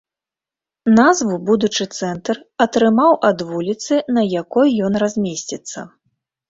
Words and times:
Назву 0.99 1.35
будучы 1.49 1.83
цэнтр 1.99 2.35
атрымаў 2.67 3.13
ад 3.33 3.47
вуліцы, 3.51 3.93
на 4.19 4.29
якой 4.41 4.69
ён 4.89 4.93
размесціцца. 5.07 5.79